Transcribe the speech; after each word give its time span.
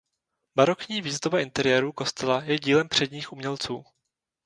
Barokní 0.55 1.01
výzdoba 1.01 1.39
interiérů 1.41 1.91
kostela 1.91 2.43
je 2.43 2.59
dílem 2.59 2.89
předních 2.89 3.31
umělců. 3.33 3.83